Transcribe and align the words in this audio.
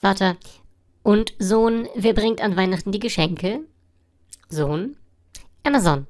Vater, 0.00 0.36
und 1.02 1.34
Sohn, 1.40 1.88
wer 1.96 2.14
bringt 2.14 2.40
an 2.40 2.56
Weihnachten 2.56 2.92
die 2.92 3.00
Geschenke? 3.00 3.62
Sohn, 4.48 4.96
Amazon. 5.64 6.06